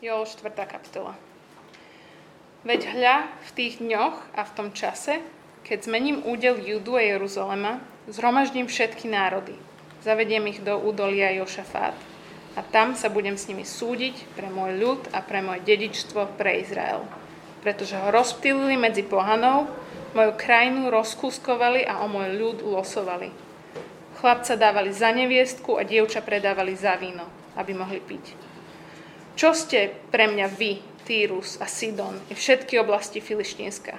[0.00, 0.56] Joel 4.
[0.64, 1.12] kapitola.
[2.64, 5.20] Veď hľa, v tých dňoch a v tom čase,
[5.60, 9.52] keď zmením údel Judu a Jeruzalema, zhromaždím všetky národy.
[10.00, 11.92] Zavediem ich do údolia Jošafát.
[12.56, 16.64] A tam sa budem s nimi súdiť pre môj ľud a pre moje dedičstvo pre
[16.64, 17.04] Izrael.
[17.60, 19.68] Pretože ho rozptýlili medzi pohanou,
[20.16, 23.28] moju krajinu rozkúskovali a o môj ľud losovali.
[24.16, 27.28] Chlapca dávali za neviestku a dievča predávali za víno,
[27.60, 28.49] aby mohli piť.
[29.34, 33.98] Čo ste pre mňa vy, Týrus a Sidon i všetky oblasti Filištínska?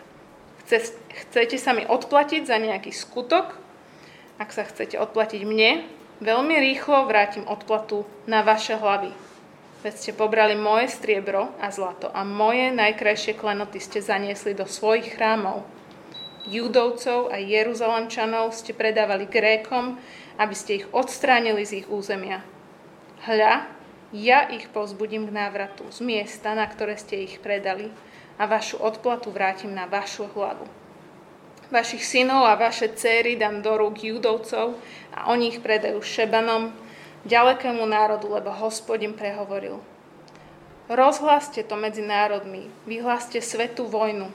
[0.63, 3.59] Chce, chcete sa mi odplatiť za nejaký skutok?
[4.39, 5.83] Ak sa chcete odplatiť mne,
[6.23, 9.11] veľmi rýchlo vrátim odplatu na vaše hlavy.
[9.81, 15.17] Veď ste pobrali moje striebro a zlato a moje najkrajšie klenoty ste zaniesli do svojich
[15.17, 15.65] chrámov
[16.49, 20.01] Judovcov a Jeruzalemčanov ste predávali Grékom,
[20.41, 22.41] aby ste ich odstránili z ich územia.
[23.29, 23.69] Hľa,
[24.11, 27.87] ja ich pozbudím k návratu z miesta, na ktoré ste ich predali
[28.35, 30.67] a vašu odplatu vrátim na vašu hlavu.
[31.71, 34.75] Vašich synov a vaše céry dám do rúk judovcov
[35.15, 36.75] a oni ich predajú Šebanom,
[37.23, 39.79] ďalekému národu, lebo hospodin prehovoril.
[40.91, 44.27] Rozhláste to medzi národmi, vyhláste svetú vojnu,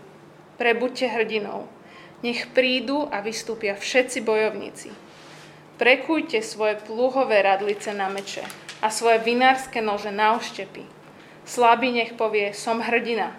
[0.57, 1.69] prebuďte hrdinou,
[2.25, 4.89] nech prídu a vystúpia všetci bojovníci.
[5.77, 10.85] Prekujte svoje pluhové radlice na meče a svoje vinárske nože na oštepy.
[11.47, 13.33] Slabý nech povie, som hrdina.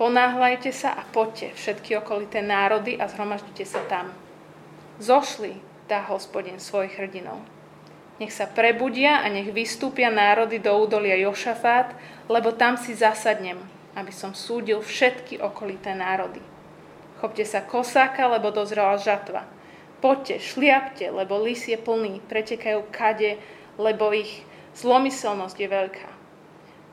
[0.00, 4.14] Ponáhľajte sa a poďte všetky okolité národy a zhromaždite sa tam.
[4.96, 7.42] Zošli, dá hospodin svojich hrdinov.
[8.20, 11.96] Nech sa prebudia a nech vystúpia národy do údolia Jošafát,
[12.28, 13.56] lebo tam si zasadnem,
[13.96, 16.40] aby som súdil všetky okolité národy.
[17.20, 19.44] Chopte sa kosáka, lebo dozrela žatva.
[20.00, 23.36] Poďte, šliapte, lebo lis je plný, pretekajú kade,
[23.78, 24.42] lebo ich
[24.78, 26.10] zlomyselnosť je veľká.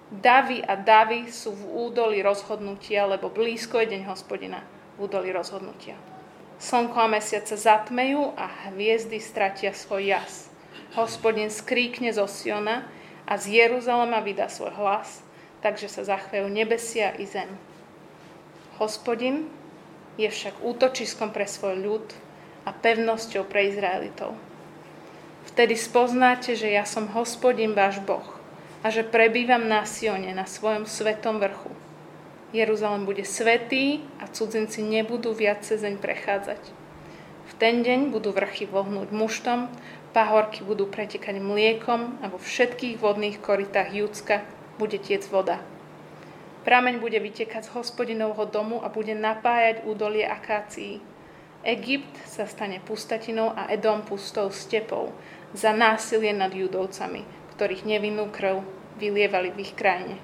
[0.07, 4.63] Davy a davy sú v údoli rozhodnutia, lebo blízko je deň hospodina
[4.95, 5.99] v údoli rozhodnutia.
[6.57, 10.49] Slnko a mesiac sa zatmejú a hviezdy stratia svoj jas.
[10.95, 12.87] Hospodin skríkne zo Siona
[13.27, 15.21] a z Jeruzalema vydá svoj hlas,
[15.61, 17.51] takže sa zachvejú nebesia i zem.
[18.79, 19.51] Hospodin
[20.17, 22.05] je však útočiskom pre svoj ľud
[22.65, 24.46] a pevnosťou pre Izraelitov.
[25.57, 28.21] Vtedy spoznáte, že ja som hospodin váš Boh
[28.85, 31.73] a že prebývam na Sione, na svojom svetom vrchu.
[32.53, 36.61] Jeruzalem bude svetý a cudzinci nebudú viac cezeň prechádzať.
[37.49, 39.65] V ten deň budú vrchy vohnúť muštom,
[40.13, 44.45] pahorky budú pretekať mliekom a vo všetkých vodných koritách Júcka
[44.77, 45.57] bude tiec voda.
[46.69, 51.01] Prameň bude vytekať z hospodinovho domu a bude napájať údolie akácií.
[51.67, 55.11] Egypt sa stane pustatinou a Edom pustou stepou
[55.51, 57.27] za násilie nad judovcami,
[57.59, 58.63] ktorých nevinnú krv
[58.95, 60.15] vylievali v ich krajine.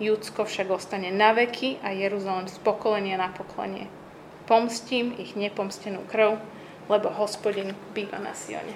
[0.00, 3.92] Judsko však ostane na veky a Jeruzalem z pokolenia na pokolenie.
[4.48, 6.40] Pomstím ich nepomstenú krv,
[6.88, 8.72] lebo hospodin býva na Sione.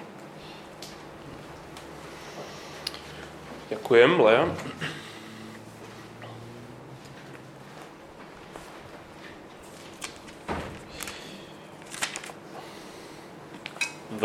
[3.73, 4.45] Ďakujem, Lea.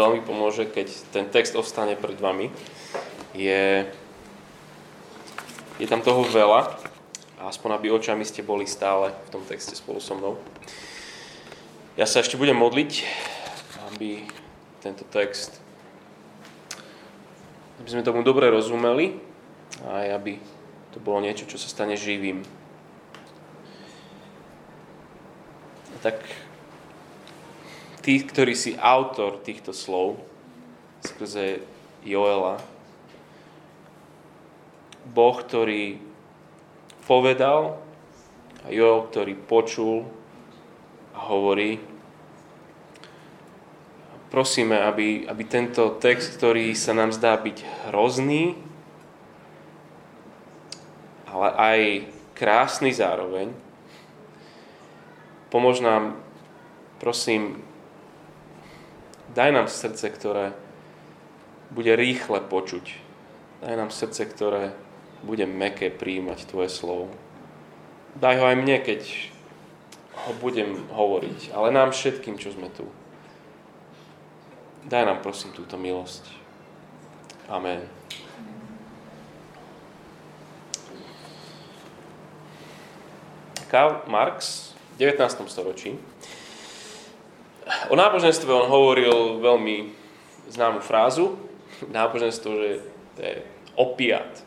[0.00, 2.48] Veľmi pomôže, keď ten text ostane pred vami.
[3.36, 3.84] Je,
[5.76, 6.80] je tam toho veľa,
[7.44, 10.40] aspoň aby očami ste boli stále v tom texte spolu so mnou.
[12.00, 13.04] Ja sa ešte budem modliť,
[13.92, 14.24] aby
[14.80, 15.60] tento text,
[17.84, 19.20] aby sme tomu dobre rozumeli
[19.84, 20.32] a aj aby
[20.96, 22.40] to bolo niečo, čo sa stane živým.
[26.00, 26.16] Tak
[28.00, 30.20] tí, ktorý si autor týchto slov
[31.04, 31.64] skrze
[32.04, 32.60] Joela,
[35.10, 36.00] Boh, ktorý
[37.04, 37.80] povedal
[38.64, 40.04] a Joel, ktorý počul
[41.16, 41.80] a hovorí.
[44.30, 48.54] Prosíme, aby, aby tento text, ktorý sa nám zdá byť hrozný,
[51.26, 51.80] ale aj
[52.38, 53.50] krásny zároveň,
[55.50, 56.14] pomôž nám,
[57.02, 57.58] prosím,
[59.30, 60.50] Daj nám srdce, ktoré
[61.70, 62.98] bude rýchle počuť.
[63.62, 64.74] Daj nám srdce, ktoré
[65.22, 67.06] bude meké príjmať Tvoje slovo.
[68.18, 69.06] Daj ho aj mne, keď
[70.26, 72.90] ho budem hovoriť, ale nám všetkým, čo sme tu.
[74.90, 76.26] Daj nám prosím túto milosť.
[77.46, 77.86] Amen.
[83.70, 85.46] Karl Marx v 19.
[85.46, 85.94] storočí
[87.88, 89.94] O náboženstve on hovoril veľmi
[90.50, 91.38] známu frázu.
[91.88, 92.70] Náboženstvo, že
[93.16, 93.36] to je
[93.78, 94.42] opiat,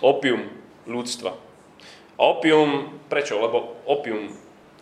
[0.00, 0.48] opium
[0.88, 1.36] ľudstva.
[2.18, 3.38] Opium, prečo?
[3.38, 4.32] Lebo opium,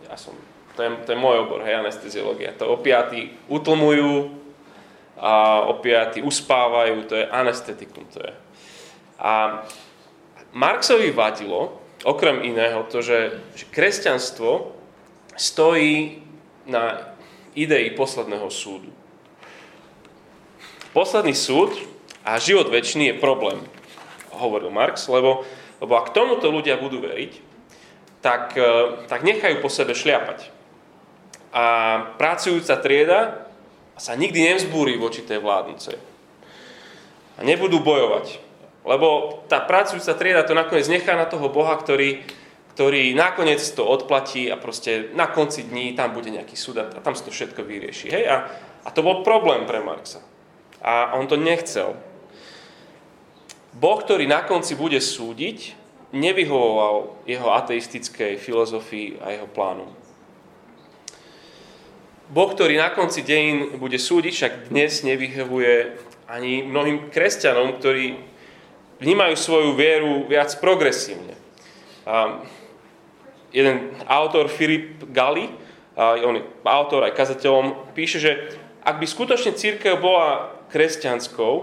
[0.07, 0.33] ja som,
[0.77, 2.55] to je, to je môj obor, hej, anesteziológia.
[2.57, 4.37] To opiaty utlmujú,
[5.17, 8.05] a opiaty uspávajú, to je anestetikum.
[8.13, 8.33] To je.
[9.17, 9.65] A
[10.53, 14.77] Marxovi vadilo, okrem iného, to, že, že kresťanstvo
[15.33, 16.21] stojí
[16.69, 17.16] na
[17.57, 18.93] idei posledného súdu.
[20.93, 21.73] Posledný súd
[22.21, 23.57] a život väčší je problém,
[24.37, 25.41] hovoril Marx, lebo,
[25.81, 27.33] lebo ak tomuto ľudia budú veriť,
[28.21, 30.53] tak, e, tak nechajú po sebe šliapať.
[31.49, 31.65] A
[32.21, 33.49] pracujúca trieda
[33.97, 35.97] sa nikdy nevzbúri voči tej vládnucej.
[37.37, 38.37] A nebudú bojovať.
[38.85, 42.23] Lebo tá pracujúca trieda to nakoniec nechá na toho Boha, ktorý,
[42.77, 47.17] ktorý nakoniec to odplatí a proste na konci dní tam bude nejaký súd a tam
[47.17, 48.05] sa to všetko vyrieši.
[48.13, 48.23] Hej?
[48.29, 48.35] A,
[48.85, 50.21] a to bol problém pre Marxa.
[50.85, 51.97] A on to nechcel.
[53.73, 55.73] Boh, ktorý na konci bude súdiť,
[56.13, 59.89] nevyhovoval jeho ateistickej filozofii a jeho plánu.
[62.29, 65.97] Boh, ktorý na konci dejín bude súdiť, však dnes nevyhovuje
[66.29, 68.21] ani mnohým kresťanom, ktorí
[69.01, 71.33] vnímajú svoju vieru viac progresívne.
[72.05, 72.45] A
[73.51, 75.49] jeden autor, Filip Gali,
[75.97, 78.31] on je autor aj kazateľom, píše, že
[78.85, 81.53] ak by skutočne církev bola kresťanskou,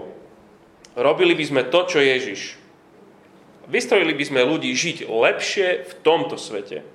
[0.99, 2.59] robili by sme to, čo Ježiš.
[3.65, 6.85] Vystrojili by sme ľudí žiť lepšie v tomto svete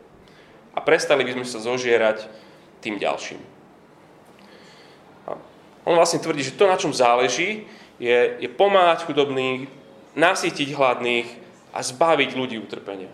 [0.70, 2.30] a prestali by sme sa zožierať
[2.78, 3.42] tým ďalším.
[5.82, 7.66] On vlastne tvrdí, že to, na čom záleží,
[7.96, 9.66] je, je pomáhať chudobných,
[10.14, 11.28] nasytiť hladných
[11.74, 13.10] a zbaviť ľudí utrpenia.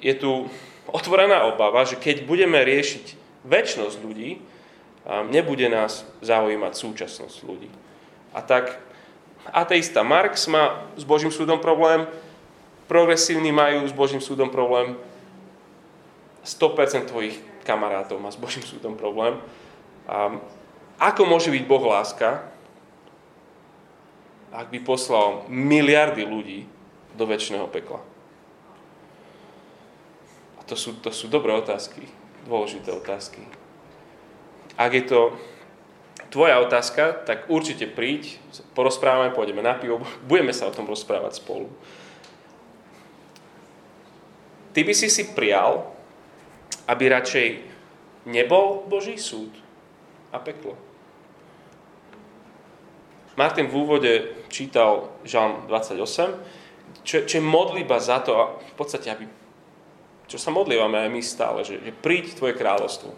[0.00, 0.48] Je tu
[0.88, 3.14] otvorená obava, že keď budeme riešiť
[3.44, 4.40] väčšnosť ľudí,
[5.28, 7.68] nebude nás zaujímať súčasnosť ľudí.
[8.36, 8.80] A tak
[9.48, 12.04] ateista Marx má s Božím súdom problém,
[12.90, 14.96] progresívni majú s Božím súdom problém,
[16.44, 17.36] 100% tvojich
[17.68, 19.36] kamarátov má s Božím súdom problém.
[20.08, 20.40] A
[21.00, 22.44] ako môže byť Boh láska,
[24.50, 26.66] ak by poslal miliardy ľudí
[27.14, 28.02] do väčšného pekla?
[30.70, 32.06] To sú, to sú dobré otázky,
[32.46, 33.42] dôležité otázky.
[34.78, 35.34] Ak je to
[36.30, 38.38] tvoja otázka, tak určite príď,
[38.78, 39.98] porozprávame, pôjdeme na pivo,
[40.30, 41.66] budeme sa o tom rozprávať spolu.
[44.70, 45.90] Ty by si si prial,
[46.86, 47.48] aby radšej
[48.30, 49.50] nebol Boží súd
[50.30, 50.78] a peklo.
[53.34, 54.12] Martin v úvode
[54.46, 55.98] čítal Žalm 28,
[57.02, 59.26] čo, čo je modliba za to, v podstate, aby,
[60.30, 63.10] čo sa modlívame aj my stále, že, že príď tvoje kráľovstvo.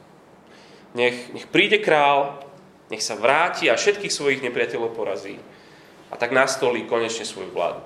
[0.96, 2.40] Nech, nech príde král,
[2.88, 5.36] nech sa vráti a všetkých svojich nepriateľov porazí.
[6.08, 7.84] A tak nastolí konečne svoju vládu.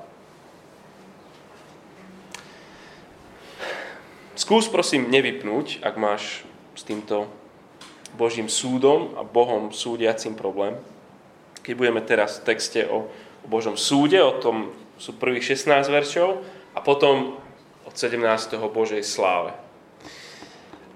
[4.39, 6.47] Skús prosím nevypnúť, ak máš
[6.79, 7.27] s týmto
[8.15, 10.79] Božím súdom a Bohom súdiacim problém
[11.67, 13.11] keď budeme teraz v texte o,
[13.43, 14.71] Božom súde, o tom
[15.03, 17.43] sú prvých 16 veršov a potom
[17.97, 18.61] 17.
[18.61, 19.57] o Božej sláve.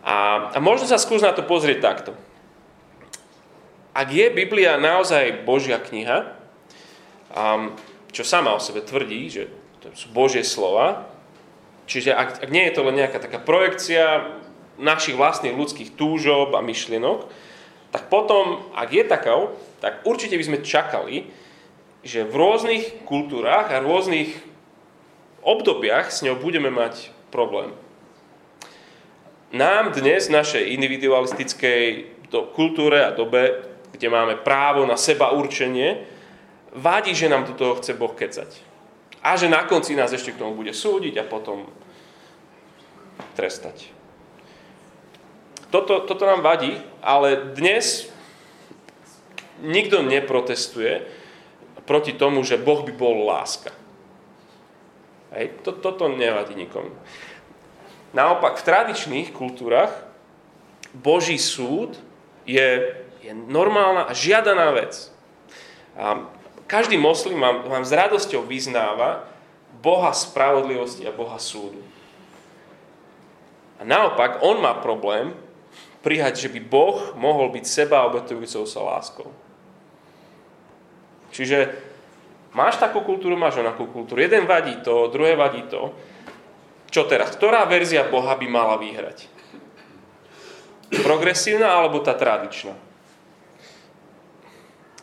[0.04, 2.12] A, a možno sa skús na to pozrieť takto.
[3.96, 6.36] Ak je Biblia naozaj Božia kniha,
[7.32, 7.72] um,
[8.12, 9.48] čo sama o sebe tvrdí, že
[9.80, 11.08] to sú Božie slova,
[11.88, 14.36] čiže ak, ak nie je to len nejaká taká projekcia
[14.76, 17.28] našich vlastných ľudských túžob a myšlienok,
[17.90, 21.16] tak potom, ak je takou, tak určite by sme čakali,
[22.04, 24.49] že v rôznych kultúrách a rôznych
[25.42, 27.72] obdobiach s ňou budeme mať problém.
[29.50, 31.82] Nám dnes v našej individualistickej
[32.54, 36.06] kultúre a dobe, kde máme právo na seba určenie,
[36.70, 38.50] vadí, že nám do toho chce Boh kecať.
[39.20, 41.66] A že na konci nás ešte k tomu bude súdiť a potom
[43.34, 43.90] trestať.
[45.70, 48.10] Toto, toto nám vadí, ale dnes
[49.62, 51.04] nikto neprotestuje
[51.84, 53.74] proti tomu, že Boh by bol láska.
[55.30, 56.90] Hej, to, toto nevadí nikomu.
[58.10, 59.94] Naopak, v tradičných kultúrach
[60.90, 61.94] Boží súd
[62.42, 65.14] je, je normálna a žiadaná vec.
[65.94, 66.26] A
[66.66, 69.30] každý moslim vám, vám s radosťou vyznáva
[69.78, 71.78] Boha spravodlivosti a Boha súdu.
[73.78, 75.32] A naopak, on má problém
[76.02, 79.30] prijať, že by Boh mohol byť seba obetujúcou sa láskou.
[81.30, 81.89] Čiže
[82.54, 84.22] máš takú kultúru, máš onakú kultúru.
[84.22, 85.94] Jeden vadí to, druhé vadí to.
[86.90, 87.34] Čo teraz?
[87.34, 89.30] Ktorá verzia Boha by mala vyhrať?
[91.06, 92.74] Progresívna alebo tá tradičná?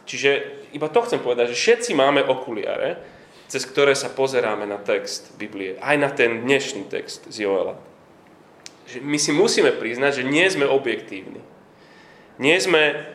[0.08, 0.30] Čiže
[0.76, 5.80] iba to chcem povedať, že všetci máme okuliare cez ktoré sa pozeráme na text Biblie,
[5.80, 7.80] aj na ten dnešný text z Joela.
[9.00, 11.40] My si musíme priznať, že nie sme objektívni.
[12.40, 13.08] Nie sme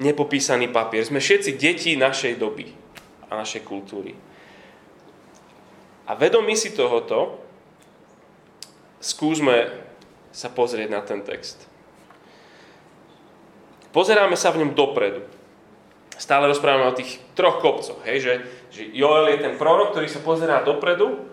[0.00, 1.04] nepopísaný papier.
[1.04, 2.81] Sme všetci deti našej doby
[3.32, 4.12] a našej kultúry.
[6.04, 7.40] A vedomí si tohoto,
[9.00, 9.72] skúsme
[10.28, 11.64] sa pozrieť na ten text.
[13.96, 15.24] Pozeráme sa v ňom dopredu.
[16.16, 18.34] Stále rozprávame o tých troch kopcoch, hej, že,
[18.68, 21.28] že Joel je ten prorok, ktorý sa pozerá dopredu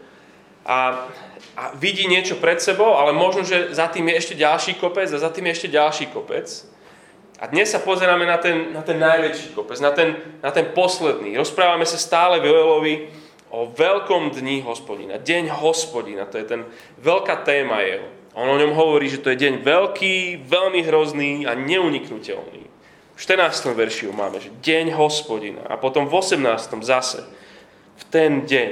[0.63, 1.08] a,
[1.56, 5.20] a vidí niečo pred sebou, ale možno, že za tým je ešte ďalší kopec a
[5.20, 6.48] za tým je ešte ďalší kopec.
[7.39, 11.39] A dnes sa pozeráme na ten, na ten najväčší kopec, na ten, na ten posledný.
[11.39, 12.51] Rozprávame sa stále v
[13.48, 15.15] o veľkom dni hospodina.
[15.15, 16.62] Deň hospodina, to je ten
[17.00, 18.12] veľká téma jeho.
[18.36, 22.67] On o ňom hovorí, že to je deň veľký, veľmi hrozný a neuniknutelný.
[23.15, 23.72] V 14.
[23.72, 25.63] veršiu máme, že deň hospodina.
[25.63, 26.43] A potom v 18.
[26.84, 27.24] zase,
[28.00, 28.72] v ten deň.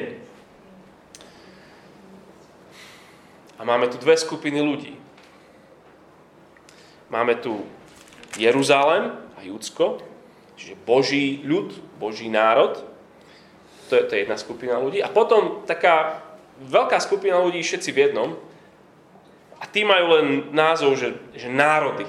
[3.57, 4.93] A máme tu dve skupiny ľudí.
[7.07, 7.63] Máme tu
[8.35, 10.03] Jeruzalém a Judsko,
[10.59, 12.75] čiže Boží ľud, Boží národ.
[13.87, 14.99] To je, to je jedna skupina ľudí.
[14.99, 16.19] A potom taká
[16.59, 18.29] veľká skupina ľudí, všetci v jednom,
[19.57, 22.05] a tí majú len názov, že, že národy.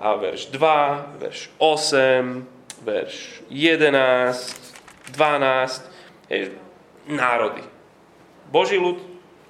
[0.00, 6.56] A verš 2, verš 8, verš 11, 12, je,
[7.12, 7.62] národy.
[8.48, 8.96] Boží ľud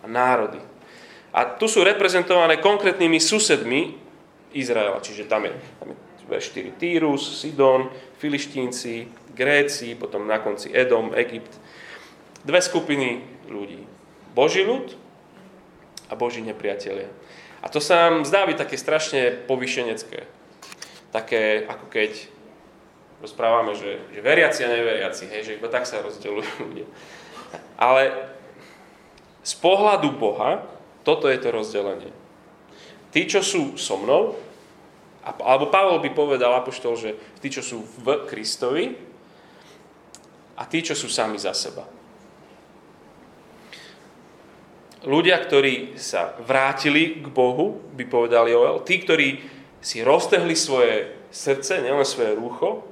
[0.02, 0.58] a národy.
[1.32, 4.01] A tu sú reprezentované konkrétnymi susedmi
[4.54, 5.96] Izraela, čiže tam je, tam je
[6.28, 11.52] verš 4 Týrus, Sidon, Filištínci, Gréci, potom na konci Edom, Egypt.
[12.44, 13.84] Dve skupiny ľudí.
[14.32, 14.96] Boží ľud
[16.08, 17.08] a Boží nepriatelia.
[17.62, 20.26] A to sa nám zdá byť také strašne povyšenecké.
[21.14, 22.10] Také, ako keď
[23.22, 26.88] rozprávame, že, že veriaci a neveriaci, hej, že iba tak sa rozdeľujú ľudia.
[27.78, 28.32] Ale
[29.46, 30.66] z pohľadu Boha,
[31.06, 32.10] toto je to rozdelenie.
[33.12, 34.34] Tí, čo sú so mnou,
[35.22, 38.96] alebo Pavol by povedal, apoštol, že tí, čo sú v Kristovi
[40.58, 41.86] a tí, čo sú sami za seba.
[45.02, 49.28] Ľudia, ktorí sa vrátili k Bohu, by povedal Joel, tí, ktorí
[49.82, 52.86] si roztehli svoje srdce, nielen svoje rúcho,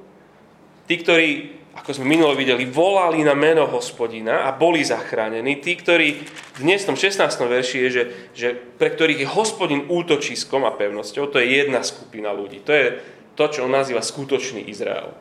[0.87, 6.19] tí, ktorí, ako sme minulo videli, volali na meno hospodina a boli zachránení, tí, ktorí
[6.59, 7.23] dnes v tom 16.
[7.31, 8.03] verši je, že,
[8.35, 12.59] že pre ktorých je hospodin útočiskom a pevnosťou, to je jedna skupina ľudí.
[12.67, 12.87] To je
[13.39, 15.15] to, čo on nazýva skutočný Izrael.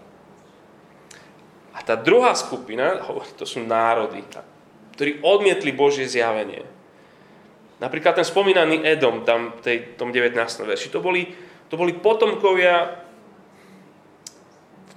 [1.70, 2.98] A tá druhá skupina,
[3.38, 4.26] to sú národy,
[4.98, 6.66] ktorí odmietli Božie zjavenie.
[7.80, 10.34] Napríklad ten spomínaný Edom, tam tej, tom 19.
[10.66, 11.24] verši, to boli,
[11.70, 13.06] to boli potomkovia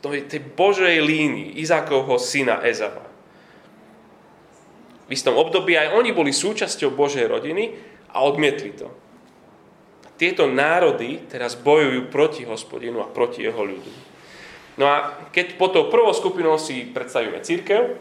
[0.03, 3.07] tej, tej Božej línii, Izákovho syna Ezava.
[5.07, 7.71] V istom období aj oni boli súčasťou Božej rodiny
[8.11, 8.91] a odmietli to.
[10.19, 13.91] Tieto národy teraz bojujú proti hospodinu a proti jeho ľudu.
[14.77, 17.95] No a keď po tou prvou skupinou si predstavíme církev,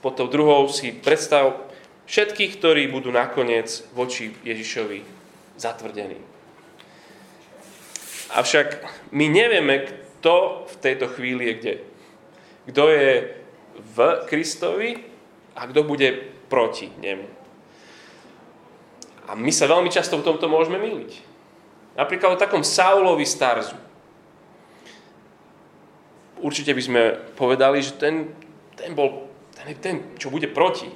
[0.00, 1.70] po tou druhou si predstav
[2.10, 4.98] Všetkých, ktorí budú nakoniec voči Ježišovi
[5.54, 6.18] zatvrdení.
[8.34, 8.82] Avšak
[9.14, 9.86] my nevieme,
[10.20, 11.74] kto v tejto chvíli je kde.
[12.68, 13.10] Kto je
[13.80, 13.96] v
[14.28, 15.00] Kristovi
[15.56, 16.12] a kto bude
[16.52, 17.24] proti nemu.
[19.32, 21.24] A my sa veľmi často v tomto môžeme miliť.
[21.96, 23.80] Napríklad o takom Saulovi Starzu.
[26.44, 28.36] Určite by sme povedali, že ten,
[28.76, 30.88] ten bol ten, ten, čo bude proti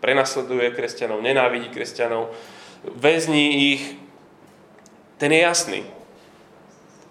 [0.00, 2.32] prenasleduje kresťanov, nenávidí kresťanov,
[2.84, 3.82] väzní ich,
[5.20, 5.80] ten je jasný.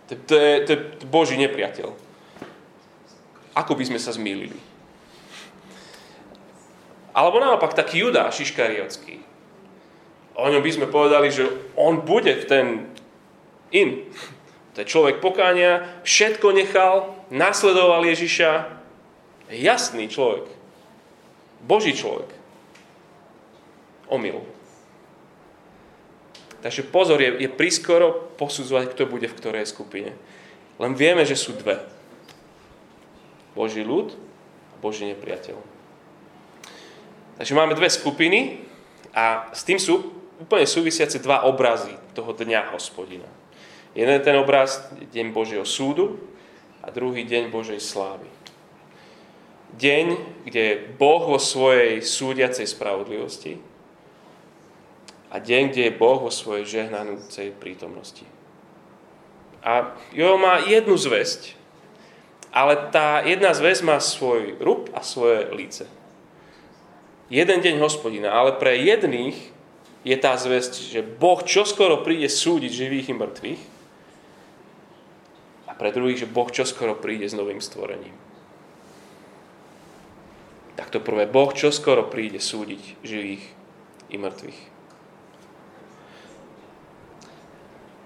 [0.09, 1.93] To, to, je, to je Boží nepriateľ.
[3.53, 4.57] Ako by sme sa zmýlili?
[7.13, 9.21] Alebo naopak taký Judáš Iškariotský.
[10.39, 12.65] O ňom by sme povedali, že on bude v ten
[13.75, 14.07] in.
[14.73, 18.79] To je človek pokánia, všetko nechal, nasledoval Ježiša.
[19.51, 20.47] Jasný človek.
[21.59, 22.31] Boží človek
[24.07, 24.41] omyl.
[26.59, 30.11] Takže pozor, je, je prískoro posudzovať, kto bude v ktorej skupine.
[30.79, 31.79] Len vieme, že sú dve.
[33.55, 34.15] Boží ľud
[34.71, 35.55] a Boží nepriateľ.
[37.39, 38.67] Takže máme dve skupiny
[39.15, 43.27] a s tým sú úplne súvisiace dva obrazy toho dňa hospodina.
[43.95, 46.19] Jeden ten obraz, deň Božieho súdu
[46.83, 48.27] a druhý deň Božej slávy.
[49.79, 50.05] Deň,
[50.43, 53.68] kde Boh vo svojej súdiacej spravodlivosti
[55.29, 58.25] a deň, kde je Boh vo svojej žehnanúcej prítomnosti.
[59.61, 61.53] A Joel má jednu zväzť,
[62.49, 65.85] ale tá jedna zväzť má svoj rub a svoje líce.
[67.29, 69.37] Jeden deň hospodina, ale pre jedných
[70.01, 73.61] je tá zväzť, že Boh čoskoro príde súdiť živých i mŕtvych
[75.69, 78.15] a pre druhých, že Boh čoskoro príde s novým stvorením.
[80.73, 83.43] Tak to prvé, Boh čoskoro príde súdiť živých
[84.09, 84.78] i mŕtvych.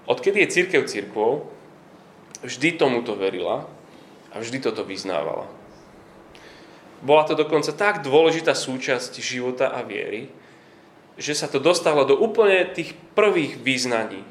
[0.04, 1.48] Odkedy je církev církvou,
[2.44, 3.64] vždy tomuto verila
[4.32, 5.48] a vždy toto vyznávala.
[7.04, 10.28] Bola to dokonca tak dôležitá súčasť života a viery,
[11.20, 14.24] že sa to dostalo do úplne tých prvých význaní.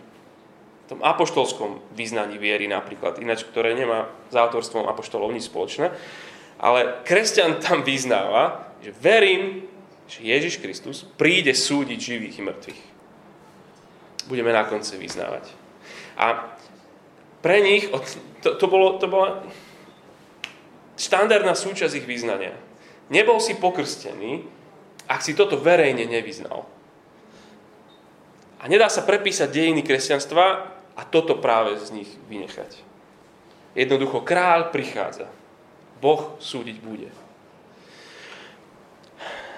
[0.84, 5.96] V tom apoštolskom význaní viery napríklad, ináč, ktoré nemá s autorstvom apoštolov nič spoločné.
[6.60, 9.64] Ale kresťan tam vyznáva, že verím,
[10.12, 12.82] že Ježiš Kristus príde súdiť živých i mŕtvych.
[14.28, 15.63] Budeme na konci vyznávať.
[16.20, 16.58] A
[17.44, 17.90] pre nich
[18.44, 19.44] to, to, bolo, to bola
[20.96, 22.56] štandardná súčasť ich vyznania.
[23.12, 24.46] Nebol si pokrstený,
[25.10, 26.64] ak si toto verejne nevyznal.
[28.64, 32.80] A nedá sa prepísať dejiny kresťanstva a toto práve z nich vynechať.
[33.76, 35.28] Jednoducho, kráľ prichádza.
[36.00, 37.10] Boh súdiť bude.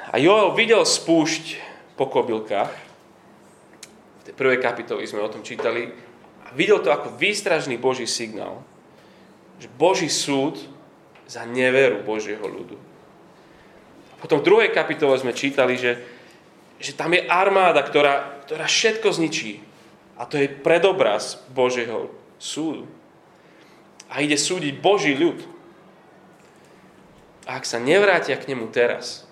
[0.09, 1.59] A Joel videl spúšť
[1.99, 2.71] po kobylkách.
[2.71, 5.91] V tej prvej kapitoli sme o tom čítali.
[6.55, 8.63] Videl to ako výstražný Boží signál,
[9.59, 10.55] že Boží súd
[11.27, 12.79] za neveru Božieho ľudu.
[14.15, 15.99] A potom v druhej kapitole sme čítali, že,
[16.79, 19.59] že tam je armáda, ktorá, ktorá všetko zničí.
[20.15, 22.07] A to je predobraz Božieho
[22.39, 22.87] súdu.
[24.07, 25.43] A ide súdiť Boží ľud.
[27.43, 29.27] A ak sa nevrátia k nemu teraz,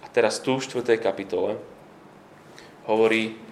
[0.00, 1.02] a teraz tu v 4.
[1.02, 1.58] kapitole
[2.86, 3.45] hovorí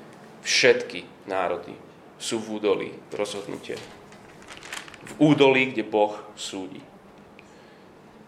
[0.44, 1.74] všetky národy
[2.20, 3.80] sú v údolí rozhodnutia
[5.04, 6.80] v údolí, kde Boh súdi.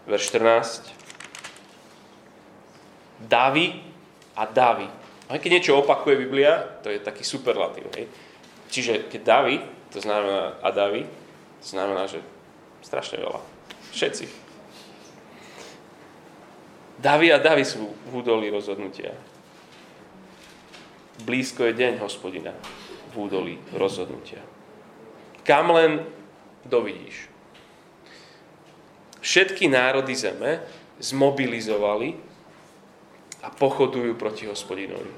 [0.05, 0.93] Verš 14.
[3.25, 3.81] Davy
[4.37, 4.87] a Davy.
[5.27, 7.89] Aj keď niečo opakuje Biblia, to je taký superlatív.
[7.97, 8.05] Hej?
[8.71, 9.55] Čiže keď Davy,
[9.91, 11.03] to znamená a Davy,
[11.59, 12.21] to znamená, že
[12.85, 13.41] strašne veľa.
[13.91, 14.25] Všetci.
[17.01, 19.11] Davy a Davy sú v údolí rozhodnutia.
[21.25, 22.53] Blízko je deň hospodina
[23.13, 24.41] v údolí rozhodnutia.
[25.41, 26.05] Kam len
[26.67, 27.31] dovidíš.
[29.23, 30.61] Všetky národy zeme
[31.01, 32.13] zmobilizovali
[33.41, 35.13] a pochodujú proti hospodinovi.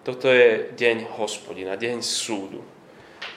[0.07, 2.63] Toto je deň hospodina, deň súdu.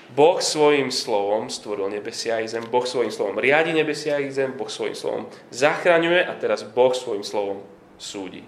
[0.08, 4.68] Boh svojim slovom stvoril nebesia i zem, Boh svojim slovom riadi nebesia i zem, Boh
[4.68, 7.60] svojim slovom zachraňuje a teraz Boh svojim slovom
[8.00, 8.44] súdi.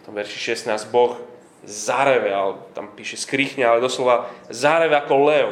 [0.08, 1.20] tom verši 16 Boh
[1.64, 5.48] zareve, ale tam píše skrichne, ale doslova zareve ako lev.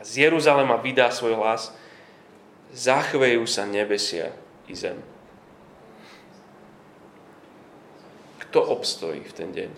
[0.00, 1.76] A z Jeruzalema vydá svoj hlas,
[2.72, 4.32] zachvejú sa nebesia
[4.64, 4.96] i zem.
[8.48, 9.70] Kto obstojí v ten deň?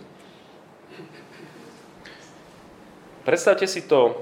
[3.27, 4.15] Predstavte si to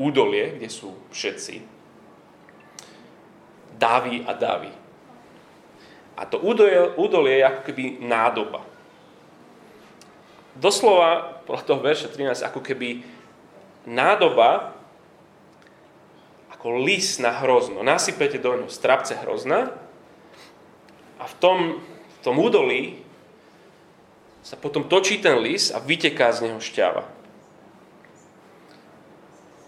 [0.00, 1.60] údolie, kde sú všetci.
[3.76, 4.72] Davy a davy.
[6.16, 8.64] A to údolie, údolie je ako keby nádoba.
[10.56, 13.04] Doslova, podľa toho verša 13, ako keby
[13.84, 14.75] nádoba
[16.56, 17.84] ako lis na hrozno.
[17.84, 19.76] Nasypete do ňoho strapce hrozna
[21.20, 23.04] a v tom, v tom údolí
[24.40, 27.04] sa potom točí ten lis a vyteká z neho šťava.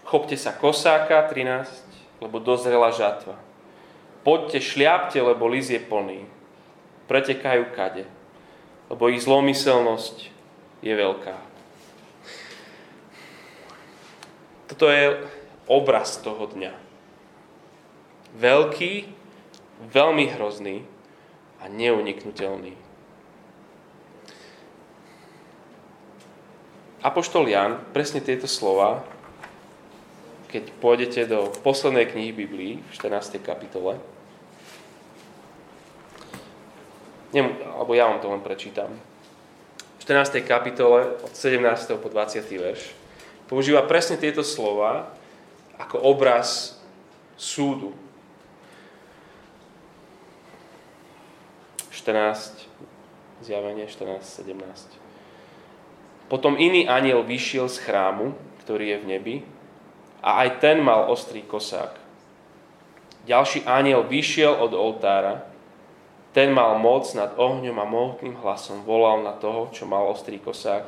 [0.09, 1.69] Chopte sa kosáka, 13,
[2.25, 3.37] lebo dozrela žatva.
[4.25, 6.25] Poďte, šliapte, lebo lis je plný.
[7.05, 8.09] Pretekajú kade,
[8.89, 10.17] lebo ich zlomyselnosť
[10.81, 11.37] je veľká.
[14.73, 15.17] Toto je
[15.69, 16.73] obraz toho dňa.
[18.35, 19.05] Veľký,
[19.93, 20.83] veľmi hrozný
[21.61, 22.73] a neuniknutelný.
[26.99, 29.07] Apoštol Jan presne tieto slova,
[30.51, 33.39] keď pôjdete do poslednej knihy Biblii, v 14.
[33.39, 34.01] kapitole,
[37.29, 38.89] Nem, alebo ja vám to len prečítam.
[40.01, 40.41] V 14.
[40.41, 41.61] kapitole od 17.
[42.01, 42.41] po 20.
[42.57, 42.89] verš
[43.45, 45.13] používa presne tieto slova
[45.79, 46.75] ako obraz
[47.39, 47.95] súdu.
[51.95, 52.67] 14,
[53.41, 54.99] zjavenie 14, 17.
[56.29, 59.35] Potom iný aniel vyšiel z chrámu, ktorý je v nebi,
[60.19, 61.95] a aj ten mal ostrý kosák.
[63.25, 65.47] Ďalší aniel vyšiel od oltára,
[66.35, 70.85] ten mal moc nad ohňom a mohutným hlasom volal na toho, čo mal ostrý kosák.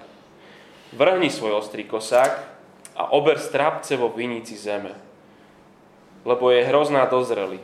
[0.93, 2.50] Vrhni svoj ostrý kosák
[3.01, 4.93] a ober strapce vo vinici zeme,
[6.21, 7.57] lebo je hrozná dozreli.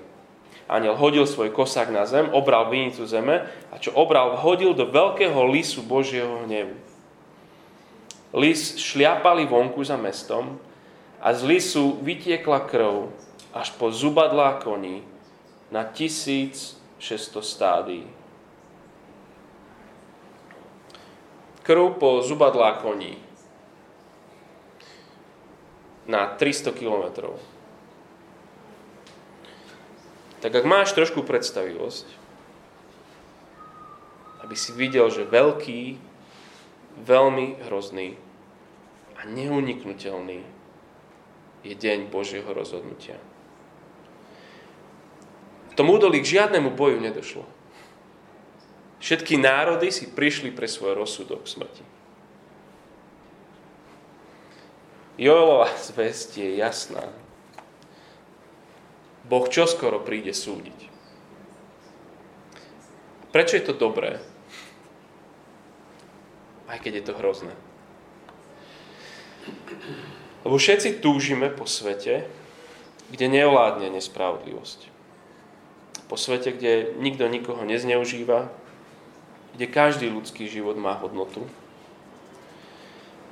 [0.65, 5.37] Aniel hodil svoj kosák na zem, obral vinicu zeme a čo obral, hodil do veľkého
[5.45, 6.73] lisu Božieho hnevu.
[8.33, 10.57] Lis šliapali vonku za mestom
[11.21, 13.13] a z lisu vytiekla krv
[13.53, 15.05] až po zubadlá koní
[15.69, 16.81] na 1600
[17.45, 18.09] stádií.
[21.63, 23.26] Krv po zubadlá koní
[26.07, 27.35] na 300 kilometrov.
[30.39, 32.07] Tak ak máš trošku predstavivosť,
[34.47, 35.99] aby si videl, že veľký,
[37.03, 38.15] veľmi hrozný
[39.19, 40.39] a neuniknutelný
[41.67, 43.19] je deň Božieho rozhodnutia.
[45.67, 47.43] V tom údolí k žiadnemu boju nedošlo.
[48.97, 51.96] Všetky národy si prišli pre svoj rozsudok smrti.
[55.17, 57.09] Joelova zväzť je jasná.
[59.25, 60.93] Boh čoskoro príde súdiť.
[63.33, 64.21] Prečo je to dobré?
[66.69, 67.53] Aj keď je to hrozné.
[70.45, 72.29] Lebo všetci túžime po svete,
[73.11, 74.79] kde neovládne nespravodlivosť.
[76.07, 78.47] Po svete, kde nikto nikoho nezneužíva,
[79.57, 81.43] kde každý ľudský život má hodnotu,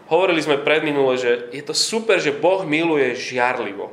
[0.05, 3.89] Hovorili sme predminule, že je to super, že Boh miluje žiarlivo.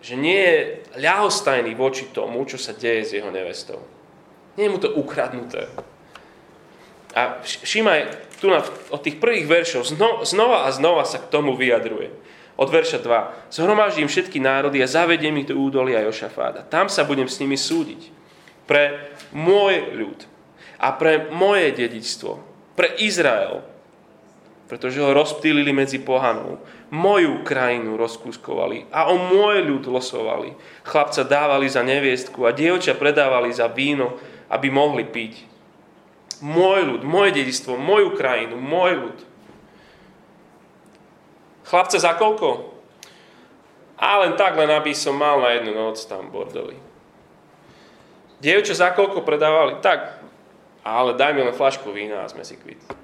[0.00, 0.58] Že nie je
[0.96, 3.84] ľahostajný voči tomu, čo sa deje s jeho nevestou.
[4.56, 5.68] Nie je mu to ukradnuté.
[7.12, 11.52] A všímaj, tu na, od tých prvých veršov zno, znova a znova sa k tomu
[11.58, 12.08] vyjadruje.
[12.56, 13.52] Od verša 2.
[13.52, 16.64] Zhromaždím všetky národy a zavediem ich do údolia Jošafáda.
[16.64, 18.12] Tam sa budem s nimi súdiť.
[18.64, 20.20] Pre môj ľud
[20.80, 22.32] a pre moje dedičstvo.
[22.76, 23.69] Pre Izrael
[24.70, 26.62] pretože ho rozptýlili medzi pohanou.
[26.94, 30.54] Moju krajinu rozkúskovali a o môj ľud losovali.
[30.86, 34.14] Chlapca dávali za neviestku a dievča predávali za víno,
[34.46, 35.42] aby mohli piť.
[36.46, 39.18] Môj ľud, moje dedistvo, moju krajinu, môj ľud.
[41.66, 42.70] Chlapca za koľko?
[43.98, 46.78] A len tak, len aby som mal na jednu noc tam bordeli.
[48.38, 49.82] Dievča za koľko predávali?
[49.82, 50.22] Tak,
[50.86, 52.99] ale daj mi len flašku vína a sme si kvitli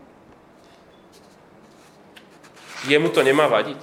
[2.87, 3.79] jemu to nemá vadiť.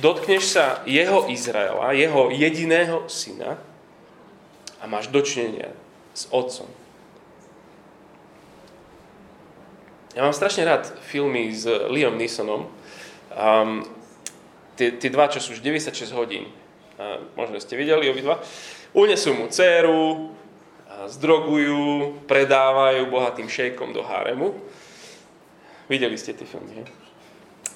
[0.00, 3.60] Dotkneš sa jeho Izraela, jeho jediného syna
[4.80, 5.74] a máš dočinenia
[6.14, 6.68] s otcom.
[10.16, 12.66] Ja mám strašne rád filmy s Liam Neesonom.
[13.30, 13.86] Um,
[14.74, 16.50] tie, tie dva, čo sú už 96 hodín,
[16.98, 18.42] uh, možno ste videli obidva,
[18.90, 20.34] unesú mu dceru,
[21.06, 24.52] zdrogujú, predávajú bohatým šejkom do háremu.
[25.88, 26.84] Videli ste tie filmy, he?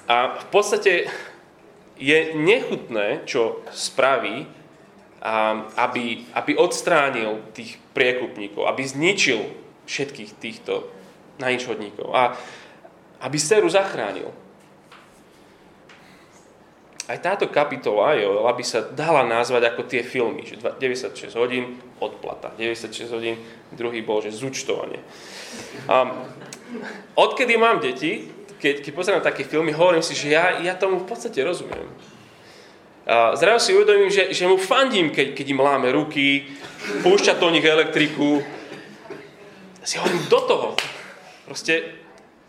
[0.08, 1.08] A v podstate
[1.96, 4.44] je nechutné, čo spraví,
[5.80, 6.04] aby,
[6.36, 9.40] aby odstránil tých priekupníkov, aby zničil
[9.88, 10.84] všetkých týchto
[11.40, 12.36] najničhodníkov a
[13.24, 14.28] aby Seru zachránil.
[17.04, 22.56] aj táto kapitola Joela by sa dala nazvať ako tie filmy, že 96 hodín odplata,
[22.56, 23.36] 96 hodín,
[23.76, 25.00] druhý bol, že zúčtovanie.
[25.84, 26.16] A
[27.12, 28.24] odkedy mám deti,
[28.64, 31.84] keď, keď pozerám také filmy, hovorím si, že ja, ja tomu v podstate rozumiem.
[33.04, 36.48] A zrazu si uvedomím, že, že mu fandím, keď, keď im láme ruky,
[37.04, 38.40] púšťa to nich elektriku.
[39.84, 40.68] Ja si hovorím, do toho.
[41.44, 42.00] Proste,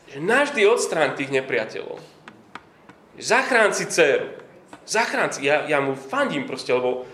[0.07, 1.99] že navždy odstrán tých nepriateľov.
[3.19, 4.45] Zachrán si dceru
[4.85, 5.43] zachránci.
[5.43, 7.09] Ja, ja mu fandím proste, lebo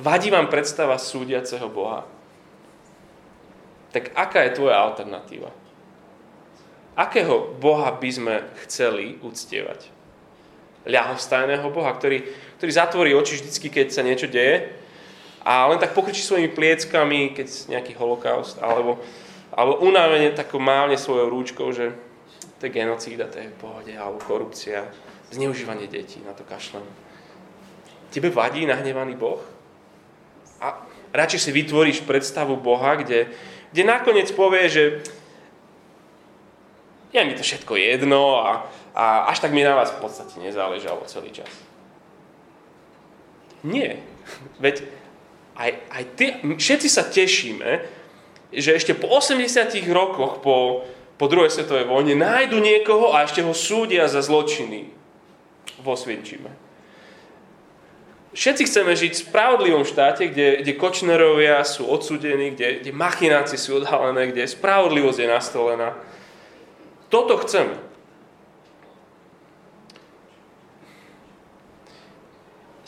[0.00, 2.08] vadí vám predstava súdiaceho Boha.
[3.92, 5.52] Tak aká je tvoja alternatíva?
[6.96, 9.88] Akého Boha by sme chceli uctievať?
[10.84, 12.26] Ľahostajného Boha, ktorý,
[12.58, 14.82] ktorý zatvorí oči vždycky, keď sa niečo deje
[15.42, 18.98] a len tak pokričí svojimi plieckami, keď nejaký holokaust, alebo,
[19.54, 21.94] alebo unávene takou mávne svojou rúčkou, že
[22.62, 24.86] to je genocída, to je v pohode, alebo korupcia,
[25.34, 26.86] zneužívanie detí, na to kašlem.
[28.14, 29.42] Tebe vadí nahnevaný Boh?
[30.62, 30.78] A
[31.10, 33.26] radšej si vytvoríš predstavu Boha, kde,
[33.72, 34.84] kde nakoniec povie, že
[37.12, 38.64] je mi to všetko jedno a,
[38.96, 41.48] a až tak mi na vás v podstate nezáležalo celý čas.
[43.60, 44.00] Nie.
[44.58, 44.88] Veď
[45.56, 47.84] aj, aj ty, všetci sa tešíme,
[48.52, 50.88] že ešte po 80 rokoch po,
[51.20, 54.88] po druhej svetovej vojne nájdu niekoho a ešte ho súdia za zločiny
[55.84, 56.52] vo Svienčime.
[58.32, 63.84] Všetci chceme žiť v spravodlivom štáte, kde, kde Kočnerovia sú odsudení, kde, kde machinácie sú
[63.84, 65.88] odhalené, kde spravodlivosť je nastolená.
[67.12, 67.76] Toto chceme.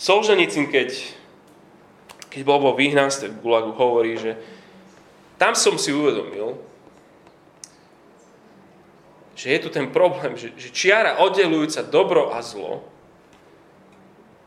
[0.00, 0.96] Solženicin, keď,
[2.32, 4.40] keď bol vo vyhnanstve v Gulagu, hovorí, že
[5.36, 6.56] tam som si uvedomil,
[9.36, 12.93] že je tu ten problém, že, že čiara oddelujúca dobro a zlo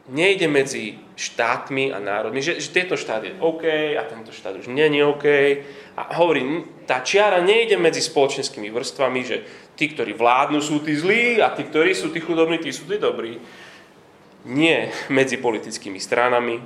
[0.07, 3.63] nejde medzi štátmi a národmi, že, že tento štát je OK
[3.99, 5.25] a tento štát už je OK.
[5.99, 9.37] A hovorím, tá čiara nejde medzi spoločenskými vrstvami, že
[9.75, 12.95] tí, ktorí vládnu, sú tí zlí a tí, ktorí sú tí chudobní, tí sú tí
[12.95, 13.41] dobrí.
[14.47, 16.63] Nie medzi politickými stranami.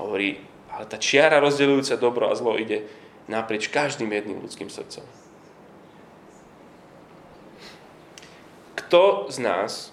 [0.00, 0.40] Hovorí,
[0.72, 2.88] ale tá čiara rozdeľujúca dobro a zlo ide
[3.28, 5.04] naprieč každým jedným ľudským srdcom.
[8.80, 9.91] Kto z nás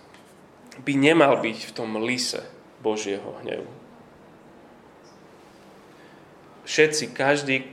[0.79, 2.43] by nemal byť v tom lise
[2.79, 3.67] Božieho hnevu?
[6.69, 7.65] Všetci, každý,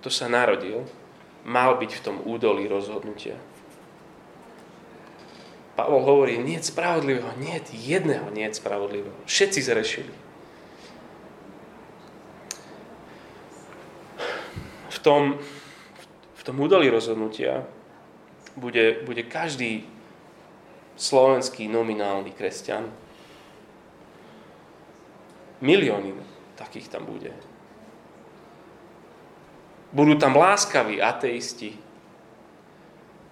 [0.00, 0.86] kto sa narodil,
[1.44, 3.36] mal byť v tom údolí rozhodnutia.
[5.74, 9.18] Pavol hovorí, nie spravodlivého, nie je jedného nie spravodlivého.
[9.26, 10.14] Všetci zrešili.
[14.94, 15.42] V tom,
[16.38, 17.66] v tom údolí rozhodnutia
[18.54, 19.82] bude, bude každý
[20.94, 22.86] slovenský nominálny kresťan.
[25.64, 26.14] Milióny
[26.54, 27.34] takých tam bude.
[29.94, 31.78] Budú tam láskaví ateisti,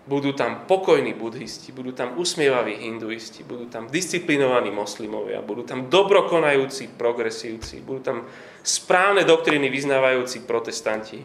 [0.07, 6.94] budú tam pokojní budhisti, budú tam usmievaví hinduisti, budú tam disciplinovaní moslimovia, budú tam dobrokonajúci
[6.94, 8.18] progresívci, budú tam
[8.62, 11.22] správne doktriny vyznávajúci protestanti.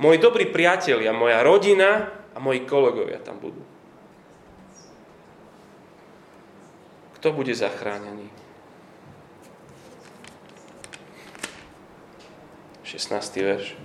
[0.00, 3.69] Moji dobrí priatelia, moja rodina a moji kolegovia tam budú.
[7.20, 8.32] Kto bude zachránený?
[12.80, 13.36] 16.
[13.36, 13.76] verš.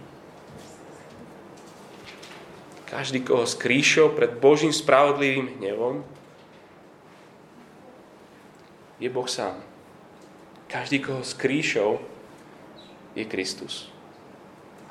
[2.87, 6.07] Každý, koho skríšil pred Božím spravodlivým hnevom,
[9.03, 9.59] je Boh sám.
[10.71, 11.99] Každý, koho skríšil,
[13.19, 13.91] je Kristus.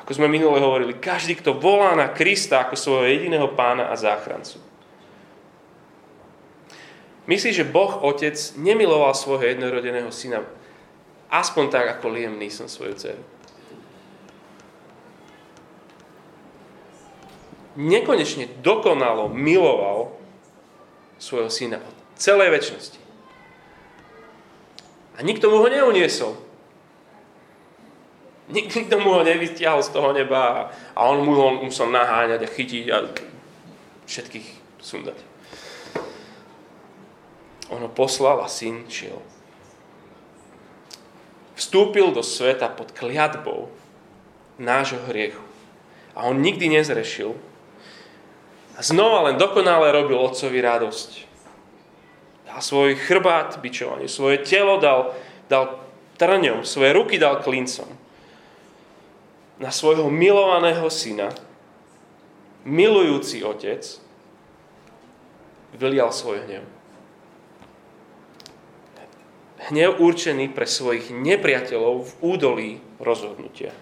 [0.04, 4.60] Ako sme minule hovorili, každý, kto volá na Krista ako svojho jediného pána a záchrancu.
[7.24, 10.44] Myslíš, že Boh Otec nemiloval svojho jednorodeného syna
[11.32, 13.22] aspoň tak, ako Liam Neeson svoju dceru?
[17.74, 20.14] Nekonečne dokonalo miloval
[21.18, 23.00] svojho syna od celej väčšnosti.
[25.18, 26.38] A nikto mu ho neuniesol.
[28.52, 32.84] Nikto mu ho nevystiahol z toho neba a on mu ho musel naháňať a chytiť
[32.92, 32.98] a
[34.04, 34.48] všetkých
[34.84, 35.33] sundať.
[37.74, 39.18] On ho poslal a syn šiel.
[41.58, 43.70] Vstúpil do sveta pod kliatbou
[44.62, 45.42] nášho hriechu.
[46.14, 47.34] A on nikdy nezrešil.
[48.74, 51.10] A znova len dokonale robil otcovi radosť.
[52.46, 55.14] Dal svoj chrbát bičovaniu, svoje telo dal,
[55.50, 55.82] dal
[56.18, 57.86] trňom, svoje ruky dal klincom.
[59.58, 61.30] Na svojho milovaného syna,
[62.66, 63.82] milujúci otec,
[65.74, 66.73] vylial svoj hnev.
[69.64, 73.72] Hnev určený pre svojich nepriateľov v údolí rozhodnutia.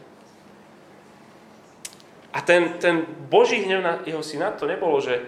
[2.33, 5.21] A ten, ten Boží hnev na jeho syna to nebolo, že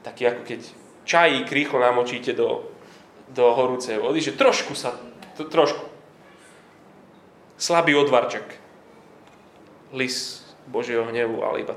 [0.00, 0.60] taký ako keď
[1.04, 2.72] čajík rýchlo namočíte do,
[3.30, 4.96] do horúcej vody, že trošku sa,
[5.36, 5.86] to, trošku.
[7.60, 8.56] Slabý odvarčak.
[9.92, 11.76] Lis Božieho hnevu, ale iba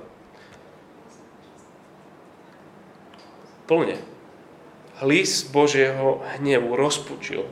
[3.67, 3.97] plne.
[5.03, 7.43] Lis Božieho hnevu rozpučil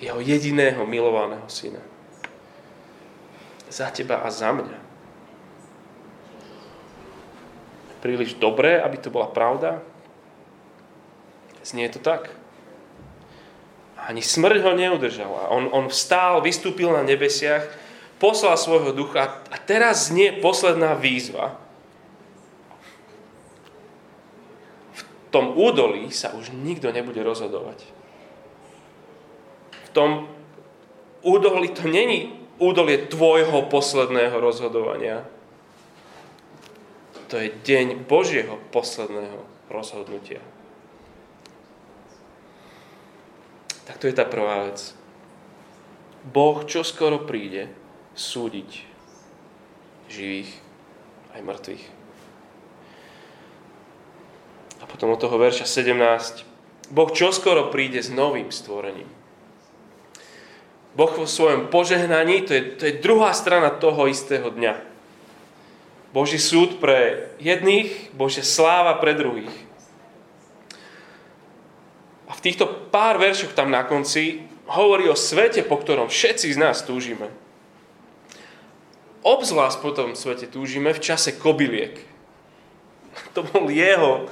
[0.00, 1.84] jeho jediného milovaného syna
[3.70, 4.78] za teba a za mňa.
[8.00, 9.84] Príliš dobré, aby to bola pravda?
[11.62, 12.32] Znie to tak.
[14.00, 15.52] Ani smrť ho neudržala.
[15.52, 17.68] On, on vstál, vystúpil na nebesiach,
[18.16, 21.60] poslal svojho ducha a teraz znie posledná výzva.
[25.30, 27.86] Tom údolí sa už nikto nebude rozhodovať.
[29.70, 30.30] V tom
[31.22, 35.24] údolí to není údolie tvojho posledného rozhodovania.
[37.30, 40.42] To je deň Božieho posledného rozhodnutia.
[43.86, 44.94] Tak to je tá prvá vec.
[46.26, 47.70] Boh čo skoro príde
[48.18, 48.86] súdiť
[50.10, 50.50] živých
[51.32, 51.99] aj mŕtvych.
[54.80, 56.44] A potom od toho verša 17.
[56.90, 59.08] Boh čo skoro príde s novým stvorením.
[60.98, 64.74] Boh vo svojom požehnaní, to je, to je druhá strana toho istého dňa.
[66.10, 69.54] Boží súd pre jedných, Božia sláva pre druhých.
[72.26, 76.58] A v týchto pár veršoch tam na konci hovorí o svete, po ktorom všetci z
[76.58, 77.30] nás túžime.
[79.22, 82.02] Obzvlášť po tom svete túžime v čase kobyliek.
[83.38, 84.26] To bol jeho,